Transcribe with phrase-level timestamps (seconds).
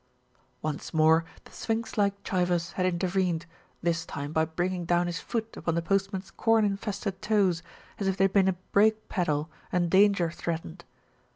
[0.63, 3.45] Once more the sphinx like Chivers had intervened,
[3.83, 7.61] this time by bringing down his foot upon the postman's corn infested toes,
[7.99, 10.85] as if they had been a brake pedal and danger threatened.